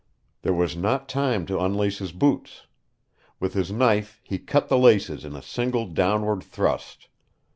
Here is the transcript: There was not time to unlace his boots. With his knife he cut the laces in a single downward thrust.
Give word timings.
There 0.41 0.51
was 0.55 0.75
not 0.75 1.07
time 1.07 1.45
to 1.45 1.59
unlace 1.59 1.99
his 1.99 2.11
boots. 2.11 2.63
With 3.39 3.53
his 3.53 3.71
knife 3.71 4.19
he 4.23 4.39
cut 4.39 4.67
the 4.67 4.79
laces 4.79 5.23
in 5.23 5.35
a 5.35 5.43
single 5.43 5.85
downward 5.85 6.41
thrust. 6.43 7.07